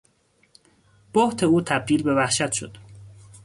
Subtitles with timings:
[1.13, 2.77] بهت او تبدیل به وحشت شد.